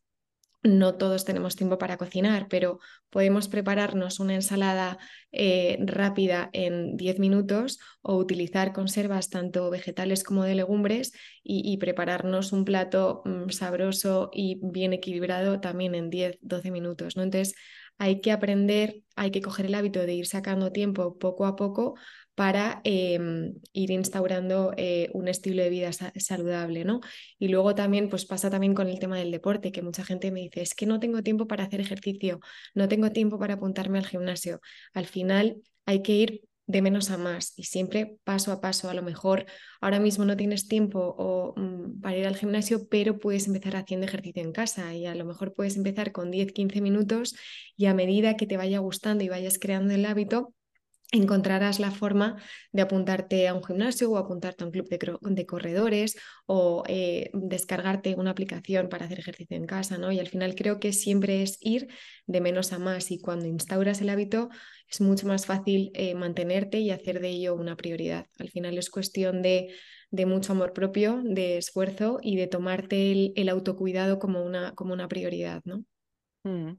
no 0.66 0.96
todos 0.96 1.26
tenemos 1.26 1.56
tiempo 1.56 1.78
para 1.78 1.98
cocinar, 1.98 2.48
pero 2.50 2.80
podemos 3.10 3.48
prepararnos 3.48 4.20
una 4.20 4.36
ensalada 4.36 4.98
eh, 5.32 5.78
rápida 5.82 6.50
en 6.54 6.98
10 6.98 7.20
minutos 7.20 7.80
o 8.02 8.18
utilizar 8.18 8.74
conservas 8.74 9.30
tanto 9.30 9.70
vegetales 9.70 10.24
como 10.24 10.44
de 10.44 10.56
legumbres 10.56 11.14
y, 11.44 11.78
prepararnos 11.78 12.52
un 12.52 12.66
plato 12.66 13.22
mm, 13.26 13.50
sabroso 13.50 14.30
y 14.34 14.60
bien 14.62 14.94
equilibrado 14.94 15.60
también 15.60 15.94
en 15.94 16.10
10-12 16.10 16.72
minutos. 16.72 17.16
¿no? 17.16 17.24
Entonces, 17.24 17.56
hay 17.98 18.22
que 18.22 18.32
aprender, 18.32 19.04
hay 19.16 19.32
que 19.32 19.42
coger 19.42 19.68
el 19.68 19.76
hábito 19.76 20.00
de 20.06 20.14
ir 20.14 20.28
sacando 20.28 20.72
tiempo 20.72 21.18
poco 21.18 21.46
a 21.46 21.56
poco 21.56 21.96
para 22.36 22.82
em, 22.84 23.54
ir 23.72 23.92
instaurando 23.92 24.74
eh, 24.76 25.10
un 25.14 25.30
estilo 25.30 25.64
de 25.64 25.70
vida 25.70 25.92
saludable, 25.94 26.84
¿no? 26.84 27.00
Y 27.40 27.48
luego 27.48 27.74
también, 27.76 28.10
pues 28.10 28.26
pasa 28.26 28.50
también 28.50 28.74
con 28.74 28.90
el 28.90 29.00
tema 29.00 29.18
del 29.18 29.32
deporte, 29.32 29.72
que 29.72 29.82
mucha 29.82 30.04
gente 30.04 30.32
me 30.32 30.42
dice, 30.42 30.62
es 30.62 30.76
que 30.76 30.86
no 30.86 31.00
tengo 31.00 31.24
tiempo 31.24 31.48
para 31.48 31.64
hacer 31.64 31.80
ejercicio, 31.80 32.42
no 32.74 32.90
tengo 32.90 33.12
tiempo 33.12 33.40
para 33.40 33.54
apuntarme 33.54 34.00
al 34.00 34.06
gimnasio. 34.06 34.60
Al 34.94 35.06
final 35.06 35.62
hay 35.86 36.02
que 36.02 36.14
ir 36.14 36.42
de 36.68 36.82
menos 36.82 37.12
a 37.12 37.18
más 37.18 37.54
y 37.58 37.64
siempre 37.64 38.18
paso 38.24 38.52
a 38.52 38.60
paso. 38.62 38.90
A 38.90 38.94
lo 38.94 39.04
mejor 39.04 39.46
ahora 39.82 40.00
mismo 40.00 40.26
no 40.26 40.36
tienes 40.36 40.68
tiempo 40.68 41.16
o, 41.18 41.54
mm, 41.56 41.75
para 42.02 42.18
ir 42.18 42.28
al 42.28 42.36
gimnasio, 42.36 42.88
pero 42.90 43.20
puedes 43.20 43.48
empezar 43.48 43.76
haciendo 43.76 44.06
ejercicio 44.06 44.42
en 44.42 44.52
casa 44.52 44.94
y 44.96 45.06
a 45.06 45.16
lo 45.16 45.26
mejor 45.26 45.54
puedes 45.54 45.78
empezar 45.78 46.12
con 46.12 46.32
10-15 46.32 46.82
minutos 46.82 47.36
y 47.78 47.86
a 47.86 47.94
medida 47.94 48.36
que 48.38 48.48
te 48.48 48.58
vaya 48.58 48.80
gustando 48.80 49.24
y 49.24 49.30
vayas 49.30 49.60
creando 49.60 49.94
el 49.94 50.06
hábito, 50.06 50.54
encontrarás 51.16 51.80
la 51.80 51.92
forma 51.92 52.42
de 52.72 52.82
apuntarte 52.82 53.48
a 53.48 53.54
un 53.54 53.64
gimnasio 53.64 54.12
o 54.12 54.18
apuntarte 54.18 54.64
a 54.64 54.68
un 54.68 54.72
club 54.72 54.88
de, 54.88 55.46
corredores 55.46 56.18
o 56.46 56.84
eh, 56.88 57.30
descargarte 57.34 58.16
una 58.16 58.32
aplicación 58.32 58.90
para 58.90 59.06
hacer 59.06 59.20
ejercicio 59.20 59.58
en 59.58 59.66
casa, 59.66 59.98
¿no? 59.98 60.12
Y 60.12 60.20
al 60.20 60.28
final 60.28 60.56
creo 60.56 60.80
que 60.80 60.94
siempre 60.94 61.42
es 61.42 61.58
ir 61.62 61.88
de 62.28 62.42
menos 62.42 62.74
a 62.74 62.80
más 62.80 63.12
y 63.12 63.20
cuando 63.20 63.46
instauras 63.48 64.02
el 64.02 64.10
hábito 64.10 64.50
es 64.90 65.02
mucho 65.02 65.28
más 65.28 65.46
fácil 65.46 65.92
eh, 65.94 66.16
mantenerte 66.16 66.80
y 66.80 66.92
hacer 66.92 67.20
de 67.20 67.30
ello 67.30 67.56
una 67.56 67.76
prioridad. 67.76 68.28
Al 68.40 68.50
final 68.50 68.78
es 68.78 68.90
cuestión 68.90 69.42
de, 69.42 69.74
mucho 70.26 70.54
amor 70.54 70.74
propio, 70.74 71.22
de 71.24 71.58
esfuerzo 71.58 72.20
y 72.22 72.38
de 72.38 72.48
tomarte 72.48 73.32
el, 73.36 73.50
autocuidado 73.50 74.20
como 74.20 74.44
una, 74.44 74.74
como 74.74 74.94
una 74.94 75.08
prioridad, 75.08 75.62
¿no? 75.66 75.84
Mm. 76.44 76.78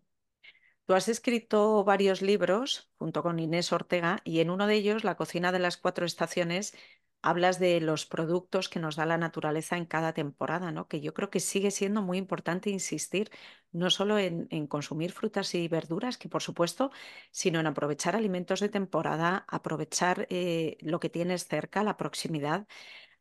Tú 0.87 0.95
has 0.95 1.09
escrito 1.09 1.83
varios 1.85 2.23
libros 2.23 2.91
junto 2.99 3.23
con 3.23 3.41
Inés 3.41 3.73
Ortega 3.73 4.21
y 4.25 4.41
en 4.41 4.51
uno 4.51 4.67
de 4.69 4.75
ellos, 4.77 5.03
La 5.05 5.17
cocina 5.17 5.51
de 5.51 5.59
las 5.59 5.77
cuatro 5.77 6.07
estaciones, 6.07 6.77
hablas 7.23 7.59
de 7.59 7.81
los 7.81 8.07
productos 8.07 8.69
que 8.69 8.79
nos 8.79 8.95
da 8.95 9.05
la 9.05 9.19
naturaleza 9.19 9.77
en 9.77 9.87
cada 9.87 10.13
temporada, 10.13 10.71
¿no? 10.71 10.87
Que 10.87 11.01
yo 11.01 11.13
creo 11.13 11.29
que 11.29 11.41
sigue 11.41 11.73
siendo 11.73 12.03
muy 12.03 12.19
importante 12.19 12.71
insistir 12.71 13.31
no 13.73 13.91
solo 13.91 14.17
en, 14.19 14.47
consumir 14.69 15.11
frutas 15.13 15.55
y 15.57 15.67
verduras, 15.67 16.19
que 16.19 16.29
por 16.29 16.43
supuesto, 16.43 16.93
sino 17.33 17.59
en 17.59 17.67
aprovechar 17.67 18.15
alimentos 18.15 18.61
de 18.61 18.69
temporada, 18.69 19.45
aprovechar 19.49 20.27
eh, 20.31 20.79
lo 20.81 21.01
que 21.01 21.11
tienes 21.11 21.49
cerca, 21.49 21.83
la 21.83 21.97
proximidad. 21.97 22.67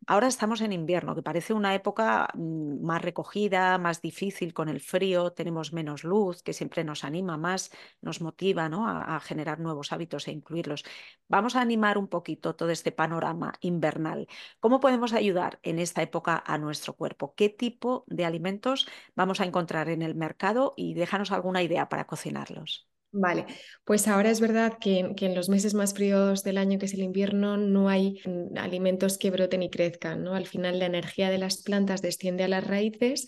Ahora 0.08 0.28
estamos 0.28 0.62
en 0.62 0.72
invierno, 0.72 1.16
que 1.16 1.24
parece 1.24 1.54
una 1.54 1.74
época 1.74 2.28
mm, 2.36 2.86
más 2.86 3.02
recogida, 3.02 3.78
más 3.80 4.02
difícil 4.02 4.54
con 4.54 4.70
el 4.70 4.80
frío, 4.80 5.32
tenemos 5.34 5.74
menos 5.74 6.04
luz, 6.04 6.44
que 6.44 6.54
siempre 6.54 6.84
nos 6.84 7.04
anima 7.04 7.38
más, 7.38 7.72
nos 8.02 8.22
motiva 8.22 8.70
¿no? 8.70 8.88
a, 8.88 9.20
generar 9.20 9.60
nuevos 9.60 9.92
hábitos 9.92 10.28
e 10.28 10.32
incluirlos. 10.32 10.84
Vamos 11.28 11.56
a 11.56 11.62
animar 11.62 11.98
un 11.98 12.08
poquito 12.08 12.56
todo 12.56 12.70
este 12.70 12.92
panorama 12.92 13.54
invernal. 13.62 14.28
¿Cómo 14.60 14.80
podemos 14.80 15.14
ayudar 15.14 15.60
en 15.64 15.80
esta 15.80 16.04
época 16.04 16.44
a 16.46 16.58
nuestro 16.60 16.94
cuerpo? 16.96 17.34
¿Qué 17.36 17.50
tipo 17.50 18.04
de 18.08 18.26
alimentos 18.26 18.88
vamos 19.16 19.42
a 19.42 19.46
encontrar 19.46 19.90
en 19.90 20.02
el 20.04 20.14
mercado? 20.16 20.74
Y 20.78 20.94
déjanos 20.94 21.32
alguna 21.32 21.64
idea 21.64 21.90
para 21.90 22.06
cocinarlos. 22.06 22.88
Vale, 23.18 23.46
pues 23.86 24.10
ahora 24.10 24.30
es 24.30 24.42
verdad 24.42 24.74
que, 24.78 25.00
en 25.16 25.36
los 25.36 25.48
meses 25.48 25.74
más 25.74 25.94
fríos 25.94 26.44
del 26.44 26.58
año, 26.58 26.78
que 26.80 26.86
es 26.86 26.94
el 26.94 27.00
invierno, 27.02 27.56
no 27.56 27.88
hay 27.88 28.20
mm, 28.26 28.58
alimentos 28.58 29.18
que 29.18 29.32
broten 29.32 29.64
y 29.64 29.70
crezcan, 29.70 30.22
¿no? 30.22 30.36
Al 30.36 30.48
final 30.48 30.80
la 30.80 30.88
energía 30.88 31.30
de 31.30 31.38
las 31.38 31.64
plantas 31.64 32.02
desciende 32.02 32.44
a 32.44 32.50
las 32.50 32.68
raíces 32.68 33.28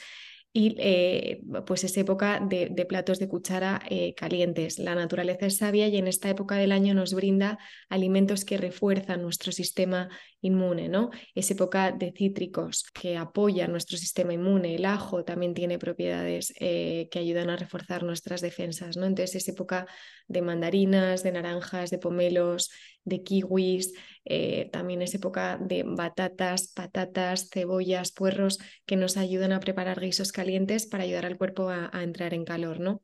y 0.58 0.76
eh, 0.80 1.44
pues 1.68 1.84
es 1.84 1.96
época 1.98 2.40
de, 2.40 2.68
platos 2.90 3.20
de 3.20 3.28
cuchara 3.28 3.80
eh, 3.92 4.16
calientes. 4.16 4.80
La 4.80 4.96
naturaleza 4.96 5.46
es 5.46 5.58
sabia 5.58 5.88
y 5.88 5.98
en 5.98 6.08
esta 6.08 6.32
época 6.32 6.56
del 6.56 6.72
año 6.72 6.96
nos 6.96 7.14
brinda 7.14 7.60
alimentos 7.90 8.44
que 8.44 8.58
refuerzan 8.58 9.22
nuestro 9.22 9.52
sistema 9.52 10.10
inmune, 10.42 10.90
¿no? 10.90 11.12
Es 11.36 11.52
época 11.52 11.92
de 11.92 12.12
cítricos 12.12 12.86
que 12.92 13.18
apoyan 13.18 13.72
nuestro 13.72 13.98
sistema 13.98 14.34
inmune. 14.34 14.74
El 14.74 14.86
ajo 14.86 15.24
también 15.24 15.54
tiene 15.54 15.78
propiedades 15.78 16.52
eh, 16.60 17.08
que 17.12 17.20
ayudan 17.20 17.52
a 17.52 17.56
reforzar 17.56 18.02
nuestras 18.02 18.42
defensas, 18.42 18.98
¿no? 18.98 19.06
Entonces 19.06 19.36
es 19.36 19.50
época 19.50 19.86
de 20.28 20.42
mandarinas, 20.42 21.22
de 21.22 21.34
naranjas, 21.34 21.92
de 21.92 22.00
pomelos, 22.00 22.72
de 23.04 23.22
kiwis, 23.22 23.94
eh, 24.30 24.70
también 24.74 25.02
es 25.02 25.16
época 25.16 25.58
de 25.58 25.84
batatas, 25.84 26.74
patatas, 26.74 27.50
cebollas, 27.50 28.12
puerros 28.12 28.60
que 28.86 28.98
nos 28.98 29.16
ayudan 29.16 29.54
a 29.54 29.62
preparar 29.62 30.02
guisos 30.02 30.34
calientes 30.34 30.86
para 30.86 31.04
ayudar 31.04 31.26
al 31.26 31.38
cuerpo 31.38 31.70
a, 31.70 31.90
entrar 32.04 32.34
en 32.34 32.44
calor, 32.44 32.82
¿no? 32.82 33.02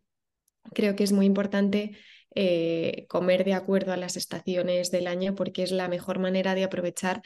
Creo 0.74 0.96
que 0.96 1.04
es 1.04 1.14
muy 1.14 1.26
importante 1.26 1.98
eh, 2.36 3.06
comer 3.08 3.46
de 3.46 3.54
acuerdo 3.54 3.94
a 3.94 3.98
las 3.98 4.18
estaciones 4.18 4.92
del 4.92 5.08
año 5.08 5.34
porque 5.36 5.64
es 5.64 5.72
la 5.72 5.88
mejor 5.88 6.20
manera 6.20 6.56
de 6.56 6.66
aprovechar 6.66 7.22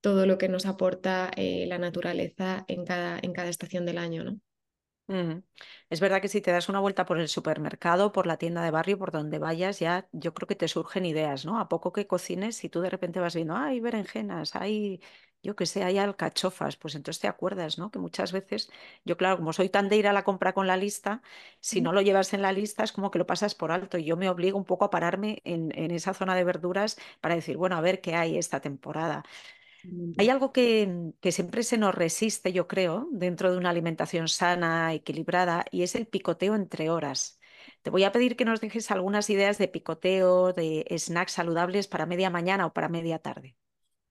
todo 0.00 0.26
lo 0.26 0.38
que 0.38 0.48
nos 0.48 0.66
aporta 0.66 1.30
eh, 1.36 1.66
la 1.66 1.78
naturaleza 1.78 2.64
en 2.68 2.84
cada, 2.84 3.18
en 3.20 3.32
cada 3.32 3.50
estación 3.50 3.84
del 3.84 3.98
año, 3.98 4.24
¿no? 4.24 4.40
Es 5.88 6.00
verdad 6.00 6.22
que 6.22 6.28
si 6.28 6.40
te 6.40 6.52
das 6.52 6.68
una 6.68 6.78
vuelta 6.80 7.04
por 7.04 7.18
el 7.18 7.28
supermercado, 7.28 8.12
por 8.12 8.26
la 8.26 8.36
tienda 8.36 8.62
de 8.62 8.70
barrio, 8.70 8.96
por 8.98 9.10
donde 9.10 9.38
vayas, 9.38 9.80
ya 9.80 10.08
yo 10.12 10.32
creo 10.34 10.46
que 10.46 10.54
te 10.54 10.68
surgen 10.68 11.04
ideas, 11.04 11.44
¿no? 11.44 11.58
A 11.58 11.68
poco 11.68 11.92
que 11.92 12.06
cocines, 12.06 12.56
si 12.56 12.68
tú 12.68 12.80
de 12.80 12.90
repente 12.90 13.18
vas 13.20 13.34
viendo, 13.34 13.56
hay 13.56 13.80
berenjenas, 13.80 14.54
hay, 14.54 15.00
yo 15.42 15.56
qué 15.56 15.66
sé, 15.66 15.82
hay 15.82 15.98
alcachofas, 15.98 16.76
pues 16.76 16.94
entonces 16.94 17.20
te 17.20 17.26
acuerdas, 17.28 17.76
¿no? 17.78 17.90
Que 17.90 17.98
muchas 17.98 18.30
veces, 18.32 18.70
yo 19.04 19.16
claro, 19.16 19.36
como 19.38 19.52
soy 19.52 19.68
tan 19.68 19.88
de 19.88 19.96
ir 19.96 20.06
a 20.06 20.12
la 20.12 20.22
compra 20.24 20.52
con 20.52 20.66
la 20.68 20.76
lista, 20.76 21.22
si 21.60 21.80
no 21.80 21.92
lo 21.92 22.02
llevas 22.02 22.32
en 22.32 22.42
la 22.42 22.52
lista 22.52 22.84
es 22.84 22.92
como 22.92 23.10
que 23.10 23.18
lo 23.18 23.26
pasas 23.26 23.54
por 23.56 23.72
alto 23.72 23.98
y 23.98 24.04
yo 24.04 24.16
me 24.16 24.28
obligo 24.30 24.56
un 24.58 24.64
poco 24.64 24.84
a 24.84 24.90
pararme 24.90 25.40
en, 25.44 25.76
en 25.76 25.90
esa 25.90 26.14
zona 26.14 26.34
de 26.36 26.44
verduras 26.44 26.96
para 27.20 27.34
decir, 27.34 27.56
bueno, 27.56 27.76
a 27.76 27.80
ver 27.80 28.00
qué 28.00 28.14
hay 28.14 28.38
esta 28.38 28.60
temporada. 28.60 29.24
Hay 30.16 30.28
algo 30.28 30.52
que, 30.52 31.12
siempre 31.30 31.62
se 31.62 31.78
nos 31.78 31.94
resiste, 31.94 32.52
yo 32.52 32.68
creo, 32.68 33.08
dentro 33.12 33.50
de 33.50 33.58
una 33.58 33.70
alimentación 33.70 34.28
sana, 34.28 34.92
equilibrada, 34.94 35.64
y 35.70 35.82
es 35.82 35.94
el 35.94 36.06
picoteo 36.06 36.54
entre 36.54 36.90
horas. 36.90 37.38
Te 37.82 37.90
voy 37.90 38.04
a 38.04 38.12
pedir 38.12 38.36
que 38.36 38.44
nos 38.44 38.60
dejes 38.60 38.90
algunas 38.90 39.30
ideas 39.30 39.56
de 39.58 39.68
picoteo, 39.68 40.52
de 40.52 40.84
snacks 40.98 41.32
saludables 41.32 41.88
para 41.88 42.06
media 42.06 42.30
mañana 42.30 42.66
o 42.66 42.72
para 42.74 42.88
media 42.88 43.18
tarde. 43.18 43.56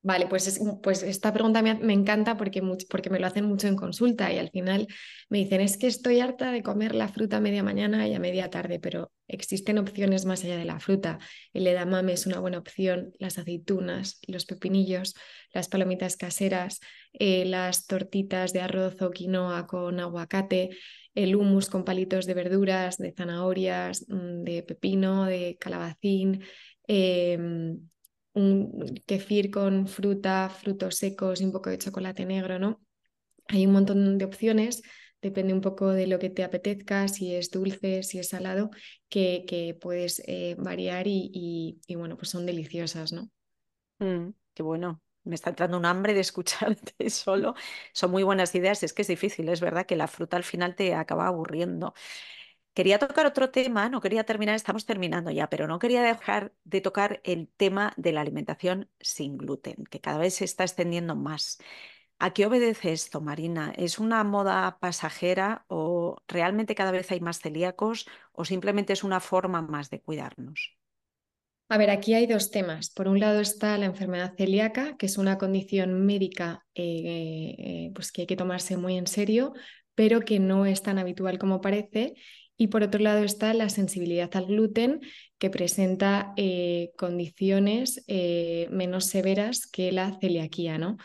Vale, 0.01 0.27
pues, 0.27 0.62
pues 0.82 1.03
esta 1.03 1.34
pregunta 1.34 1.62
me, 1.62 1.72
encanta 1.94 2.38
porque, 2.38 2.62
porque 2.89 3.10
me 3.10 3.20
lo 3.20 3.27
hacen 3.27 3.44
mucho 3.44 3.68
en 3.68 3.75
consulta 3.75 4.32
y 4.32 4.38
al 4.38 4.50
final 4.50 4.88
me 5.27 5.39
dicen, 5.39 5.60
es 5.60 5.77
que 5.77 5.88
estoy 5.88 6.22
harta 6.22 6.53
de 6.53 6.63
comer 6.63 6.96
la 6.96 7.10
fruta 7.10 7.38
a 7.38 7.41
media 7.41 7.63
mañana 7.63 8.08
y 8.08 8.13
a 8.13 8.20
media 8.20 8.50
tarde, 8.50 8.79
pero 8.79 9.12
existen 9.27 9.77
opciones 9.77 10.24
más 10.24 10.46
allá 10.46 10.56
de 10.56 10.63
la 10.63 10.79
fruta. 10.79 11.20
El 11.51 11.68
edamame 11.68 12.13
es 12.13 12.25
una 12.25 12.39
buena 12.39 12.60
opción, 12.60 13.12
las 13.20 13.38
aceitunas, 13.39 14.22
los 14.25 14.46
pepinillos, 14.46 15.15
las 15.53 15.68
palomitas 15.68 16.15
caseras, 16.15 16.79
eh, 17.12 17.44
las 17.44 17.86
tortitas 17.86 18.53
de 18.53 18.62
arroz 18.62 19.01
o 19.01 19.12
quinoa 19.12 19.68
con 19.68 20.00
aguacate, 20.00 20.70
el 21.13 21.36
hummus 21.36 21.70
con 21.70 21.84
palitos 21.84 22.25
de 22.25 22.36
verduras, 22.36 22.98
de 22.98 23.12
zanahorias, 23.12 24.06
mm, 24.08 24.44
de 24.44 24.63
pepino, 24.63 25.25
de 25.25 25.58
calabacín. 25.60 26.41
Em, 26.88 27.79
un 28.33 29.01
kefir 29.05 29.51
con 29.51 29.88
fruta, 29.88 30.50
frutos 30.50 30.95
secos 30.98 31.41
y 31.41 31.45
un 31.45 31.51
poco 31.51 31.69
de 31.69 31.77
chocolate 31.77 32.25
negro, 32.25 32.59
¿no? 32.59 32.81
Hay 33.48 33.65
un 33.65 33.74
montón 33.74 34.17
de 34.17 34.25
opciones, 34.25 34.81
depende 35.21 35.53
un 35.53 35.62
poco 35.62 35.89
de 35.89 36.07
lo 36.07 36.19
que 36.19 36.29
te 36.29 36.43
apetezca, 36.43 37.07
si 37.07 37.36
es 37.36 37.51
dulce, 37.51 38.03
si 38.03 38.19
es 38.19 38.29
salado, 38.29 38.69
que, 39.09 39.45
que 39.48 39.75
puedes 39.79 40.21
eh, 40.27 40.55
variar 40.57 41.07
y, 41.07 41.79
y, 41.88 41.95
bueno, 41.95 42.17
pues 42.17 42.29
son 42.29 42.45
deliciosas, 42.45 43.12
¿no? 43.12 43.29
Mm, 44.00 44.29
qué 44.53 44.63
bueno. 44.63 45.01
Me 45.24 45.36
está 45.36 45.50
entrando 45.50 45.77
un 45.77 45.86
hambre 45.86 46.13
de 46.13 46.21
escucharte 46.21 47.09
solo. 47.09 47.55
Son 47.93 48.12
muy 48.12 48.24
buenas 48.24 48.53
ideas. 48.55 48.83
Es 48.83 48.93
que 48.93 49.01
es 49.01 49.07
difícil, 49.07 49.50
es 49.50 49.62
verdad 49.62 49.86
que 49.86 49.95
la 49.95 50.07
fruta 50.07 50.38
al 50.38 50.43
final 50.43 50.75
te 50.75 50.93
acaba 50.95 51.27
aburriendo. 51.27 51.93
Quería 52.79 52.98
tocar 52.98 53.25
otro 53.25 53.50
tema, 53.50 53.89
no 53.89 54.00
quería 54.00 54.24
terminar, 54.24 54.55
estamos 54.55 54.86
terminando 54.86 55.31
ya, 55.31 55.50
pero 55.50 55.67
no 55.67 55.79
quería 55.79 56.01
dejar 56.01 56.53
de 56.63 56.79
tocar 56.79 57.19
el 57.25 57.50
tema 57.57 57.91
de 57.98 58.13
la 58.13 58.21
alimentación 58.21 58.89
sin 59.01 59.38
gluten, 59.38 59.83
que 59.89 60.00
cada 60.00 60.17
vez 60.17 60.36
se 60.36 60.45
está 60.45 60.63
extendiendo 60.63 61.13
más. 61.13 61.57
¿A 62.19 62.31
qué 62.31 62.45
obedece 62.45 62.93
esto, 62.93 63.19
Marina? 63.19 63.74
¿Es 63.75 64.00
una 64.00 64.24
moda 64.24 64.77
pasajera 64.79 65.65
o 65.67 66.24
realmente 66.29 66.74
cada 66.74 66.91
vez 66.91 67.12
hay 67.12 67.19
más 67.19 67.41
celíacos 67.41 68.07
o 68.31 68.45
simplemente 68.45 68.93
es 68.93 69.03
una 69.03 69.19
forma 69.19 69.62
más 69.62 69.89
de 69.89 70.00
cuidarnos? 70.00 70.77
A 71.67 71.77
ver, 71.77 71.89
aquí 71.89 72.13
hay 72.13 72.27
dos 72.27 72.50
temas. 72.50 72.91
Por 72.91 73.09
un 73.09 73.19
lado 73.19 73.41
está 73.41 73.77
la 73.77 73.88
enfermedad 73.88 74.36
celíaca, 74.38 74.95
que 74.95 75.07
es 75.07 75.17
una 75.17 75.38
condición 75.38 76.05
médica 76.05 76.65
eh, 76.75 77.55
eh, 77.57 77.91
pues 77.93 78.13
que 78.13 78.21
hay 78.21 78.27
que 78.27 78.38
tomarse 78.38 78.77
muy 78.77 78.95
en 78.95 79.07
serio, 79.07 79.51
pero 79.95 80.21
que 80.21 80.39
no 80.39 80.65
es 80.65 80.81
tan 80.81 80.98
habitual 80.98 81.39
como 81.39 81.59
parece 81.59 82.13
y 82.60 82.68
por 82.68 82.84
otro 82.84 83.00
lado 83.00 83.24
está 83.24 83.54
la 83.54 83.70
sensibilidad 83.70 84.30
al 84.36 84.48
gluten, 84.48 85.00
que 85.39 85.50
presenta 85.50 86.34
eh, 86.36 86.92
condiciones 86.98 88.04
eh, 88.08 88.68
menos 88.70 89.06
severas 89.06 89.66
que 89.66 89.94
la 89.94 90.20
celiaquía. 90.20 90.78
¿no? 90.78 90.98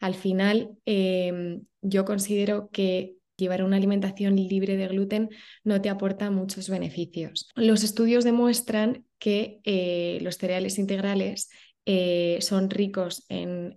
Al 0.00 0.14
final, 0.14 0.70
em, 0.86 1.64
yo 1.82 2.06
considero 2.06 2.70
que 2.72 3.16
llevar 3.36 3.62
una 3.62 3.76
alimentación 3.76 4.36
libre 4.36 4.78
de 4.78 4.88
gluten 4.88 5.28
no 5.64 5.82
te 5.82 5.90
aporta 5.90 6.30
muchos 6.30 6.70
beneficios. 6.70 7.50
Los 7.56 7.84
estudios 7.84 8.24
demuestran 8.24 9.04
que 9.18 9.60
eh, 9.64 10.18
los 10.22 10.38
cereales 10.38 10.78
integrales 10.78 11.50
eh, 11.84 12.38
son 12.40 12.70
ricos 12.70 13.24
en, 13.28 13.74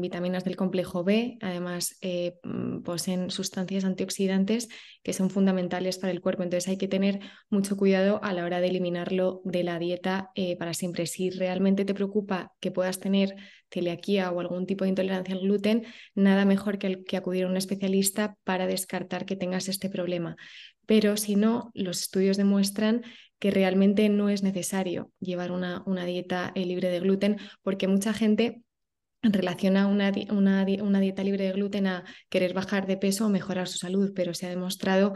vitaminas 0.00 0.44
del 0.44 0.54
complejo 0.54 1.02
B, 1.02 1.38
además 1.40 1.96
eh, 2.02 2.34
mm, 2.44 2.82
poseen 2.82 3.30
sustancias 3.30 3.84
antioxidantes 3.84 4.68
que 5.02 5.14
son 5.14 5.30
fundamentales 5.30 5.98
para 5.98 6.12
el 6.12 6.20
cuerpo, 6.20 6.42
entonces 6.42 6.68
hay 6.68 6.76
que 6.76 6.86
tener 6.86 7.20
mucho 7.48 7.76
cuidado 7.76 8.20
a 8.22 8.34
la 8.34 8.44
hora 8.44 8.60
de 8.60 8.68
eliminarlo 8.68 9.40
de 9.44 9.64
la 9.64 9.78
dieta 9.78 10.30
eh, 10.34 10.56
para 10.56 10.74
siempre. 10.74 11.06
Si 11.06 11.30
realmente 11.30 11.84
te 11.84 11.94
preocupa 11.94 12.52
que 12.60 12.70
puedas 12.70 13.00
tener 13.00 13.34
celiaquía 13.70 14.30
o 14.30 14.40
algún 14.40 14.66
tipo 14.66 14.84
de 14.84 14.90
intolerancia 14.90 15.34
al 15.34 15.40
gluten, 15.40 15.86
nada 16.14 16.44
mejor 16.44 16.78
que, 16.78 17.02
que 17.02 17.16
acudir 17.16 17.44
a 17.44 17.48
un 17.48 17.56
especialista 17.56 18.36
para 18.44 18.66
descartar 18.66 19.24
que 19.24 19.36
tengas 19.36 19.68
este 19.68 19.88
problema. 19.88 20.36
Pero 20.86 21.16
si 21.16 21.34
no, 21.34 21.70
los 21.74 22.02
estudios 22.02 22.36
demuestran 22.36 23.02
que 23.38 23.50
realmente 23.50 24.08
no 24.08 24.28
es 24.28 24.42
necesario 24.42 25.10
llevar 25.20 25.52
una, 25.52 25.82
una 25.86 26.04
dieta 26.04 26.52
eh, 26.54 26.64
libre 26.64 26.88
de 26.88 27.00
gluten, 27.00 27.38
porque 27.62 27.88
mucha 27.88 28.12
gente 28.12 28.62
relaciona 29.22 29.86
una, 29.86 30.12
una, 30.30 30.66
una, 30.82 31.00
dieta 31.00 31.24
libre 31.24 31.44
de 31.44 31.52
gluten 31.52 31.86
a 31.86 32.04
querer 32.28 32.52
bajar 32.52 32.86
de 32.86 32.96
peso 32.96 33.26
o 33.26 33.30
mejorar 33.30 33.68
su 33.68 33.78
salud, 33.78 34.12
pero 34.14 34.34
se 34.34 34.46
ha 34.46 34.50
demostrado 34.50 35.14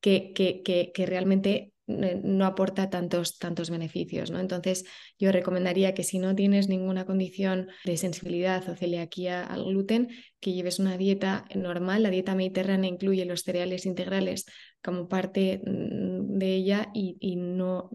que, 0.00 0.32
que, 0.34 0.62
que, 0.62 0.92
que 0.94 1.06
realmente 1.06 1.72
no 1.90 2.46
aporta 2.46 2.90
tantos, 2.90 3.38
tantos 3.38 3.70
beneficios. 3.70 4.30
¿no? 4.30 4.40
Entonces, 4.40 4.84
yo 5.18 5.32
recomendaría 5.32 5.94
que 5.94 6.04
si 6.04 6.18
no 6.18 6.34
tienes 6.34 6.68
ninguna 6.68 7.04
condición 7.04 7.68
de 7.84 7.96
sensibilidad 7.96 8.68
o 8.68 8.76
celiaquía 8.76 9.44
al 9.44 9.64
gluten, 9.64 10.08
que 10.40 10.52
lleves 10.52 10.78
una 10.78 10.96
dieta 10.96 11.44
normal. 11.54 12.02
La 12.02 12.10
dieta 12.10 12.34
mediterránea 12.34 12.90
incluye 12.90 13.24
los 13.24 13.42
cereales 13.42 13.86
integrales 13.86 14.46
como 14.82 15.08
parte 15.08 15.60
mm, 15.64 16.38
de 16.38 16.54
ella 16.54 16.90
y, 16.94 17.16
y 17.20 17.36
no 17.36 17.90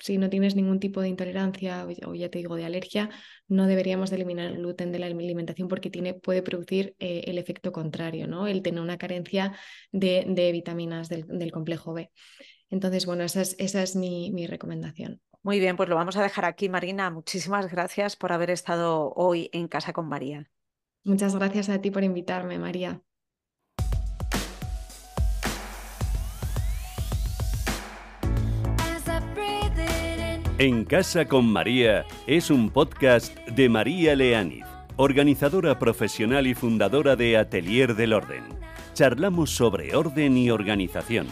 si 0.00 0.18
no 0.18 0.30
tienes 0.30 0.56
ningún 0.56 0.80
tipo 0.80 1.00
de 1.00 1.08
intolerancia 1.08 1.86
o 2.06 2.14
ya 2.14 2.30
te 2.30 2.38
digo 2.38 2.56
de 2.56 2.64
alergia, 2.64 3.10
no 3.48 3.66
deberíamos 3.66 4.10
de 4.10 4.16
eliminar 4.16 4.46
el 4.46 4.56
gluten 4.56 4.92
de 4.92 4.98
la 4.98 5.06
alimentación 5.06 5.68
porque 5.68 5.90
tiene, 5.90 6.14
puede 6.14 6.42
producir 6.42 6.96
eh, 6.98 7.24
el 7.26 7.38
efecto 7.38 7.70
contrario, 7.70 8.26
¿no? 8.26 8.46
el 8.46 8.62
tener 8.62 8.80
una 8.80 8.98
carencia 8.98 9.52
de, 9.92 10.50
vitaminas 10.52 11.08
del, 11.08 11.52
complejo 11.52 11.92
B. 11.92 12.10
Entonces, 12.70 13.04
bueno, 13.04 13.24
esa 13.24 13.42
es, 13.42 13.56
esa 13.58 13.82
es 13.82 13.96
mi, 13.96 14.30
mi 14.30 14.46
recomendación. 14.46 15.20
Muy 15.42 15.58
bien, 15.58 15.76
pues 15.76 15.88
lo 15.88 15.96
vamos 15.96 16.16
a 16.16 16.22
dejar 16.22 16.44
aquí, 16.44 16.68
Marina. 16.68 17.10
Muchísimas 17.10 17.70
gracias 17.70 18.16
por 18.16 18.32
haber 18.32 18.50
estado 18.50 19.12
hoy 19.14 19.50
en 19.52 19.68
casa 19.68 19.92
con 19.92 20.08
María. 20.08 20.50
Muchas 21.04 21.34
gracias 21.34 21.68
a 21.68 21.80
ti 21.80 21.90
por 21.90 22.04
invitarme, 22.04 22.58
María. 22.58 23.02
En 30.58 30.84
Casa 30.84 31.24
con 31.24 31.50
María 31.50 32.04
es 32.26 32.50
un 32.50 32.68
podcast 32.68 33.34
de 33.48 33.70
María 33.70 34.14
Leániz, 34.14 34.66
organizadora 34.96 35.78
profesional 35.78 36.46
y 36.46 36.52
fundadora 36.52 37.16
de 37.16 37.38
Atelier 37.38 37.96
del 37.96 38.12
Orden. 38.12 38.44
Charlamos 38.92 39.48
sobre 39.52 39.96
orden 39.96 40.36
y 40.36 40.50
organización, 40.50 41.28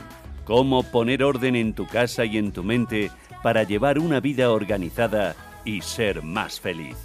cómo 0.48 0.82
poner 0.82 1.22
orden 1.22 1.56
en 1.56 1.74
tu 1.74 1.86
casa 1.86 2.24
y 2.24 2.38
en 2.38 2.52
tu 2.52 2.64
mente 2.64 3.10
para 3.42 3.64
llevar 3.64 3.98
una 3.98 4.18
vida 4.18 4.50
organizada 4.50 5.36
y 5.62 5.82
ser 5.82 6.22
más 6.22 6.58
feliz. 6.58 6.96